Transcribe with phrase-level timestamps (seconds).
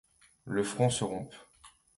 [0.45, 1.31] Le front se rompt.